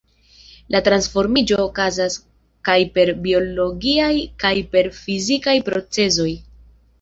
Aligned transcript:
La 0.75 0.79
transformiĝo 0.85 1.59
okazas 1.65 2.15
kaj 2.69 2.77
per 2.95 3.11
biologiaj 3.27 4.09
kaj 4.45 4.53
per 4.73 4.91
fizikaj 5.03 5.55
procezoj. 5.71 6.29